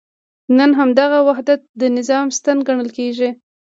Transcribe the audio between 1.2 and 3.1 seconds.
وحدت د نظام ستن ګڼل